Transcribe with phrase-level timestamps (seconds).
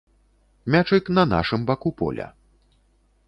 [0.71, 2.27] Мячык на нашым баку поля.